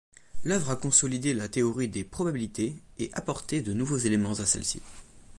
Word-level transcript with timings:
L'œuvre 0.45 0.71
a 0.71 0.75
consolidé 0.77 1.35
la 1.35 1.47
théorie 1.47 1.87
des 1.87 2.03
probabilités 2.03 2.73
et 2.97 3.11
apporté 3.13 3.61
de 3.61 3.71
nouveaux 3.71 3.97
éléments 3.97 4.33
à 4.39 4.47
celle-ci. 4.47 4.81